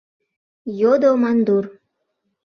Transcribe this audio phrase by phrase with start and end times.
[0.79, 1.65] —йодо мандур.